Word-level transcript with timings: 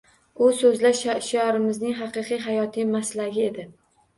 U 0.45 0.45
so‘zlash 0.61 1.01
shoirimizning 1.27 1.93
haqiqiy 2.01 2.41
hayotiy 2.49 2.89
maslagi 2.97 3.49
edi. 3.53 3.69